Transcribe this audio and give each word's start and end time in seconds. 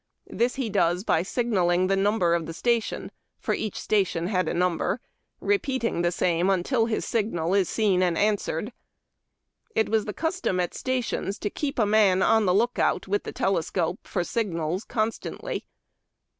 This 0.31 0.55
he 0.55 0.67
does 0.67 1.03
by 1.03 1.21
signalling 1.21 1.85
the 1.85 1.95
number 1.95 2.33
of 2.33 2.47
the 2.47 2.55
station 2.55 3.11
(for 3.37 3.53
each 3.53 3.79
station 3.79 4.25
had 4.25 4.47
a 4.47 4.53
number), 4.55 4.99
re 5.39 5.59
peating 5.59 6.01
the 6.01 6.11
same 6.11 6.49
until 6.49 6.87
his 6.87 7.05
signal 7.05 7.53
is 7.53 7.69
seen 7.69 8.01
and 8.01 8.17
answered. 8.17 8.73
It 9.75 9.89
was 9.89 10.05
the 10.05 10.11
custom 10.13 10.59
at 10.59 10.73
stations 10.73 11.37
to 11.37 11.51
keep 11.51 11.77
a 11.77 11.85
man 11.85 12.23
on 12.23 12.47
the 12.47 12.53
lookout, 12.55 13.07
with 13.07 13.25
the 13.25 13.31
telescope, 13.31 13.99
for 14.07 14.23
signals, 14.23 14.85
constantly. 14.85 15.65